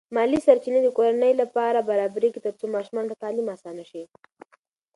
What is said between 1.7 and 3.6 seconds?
برابرېږي ترڅو ماشومانو ته تعلیم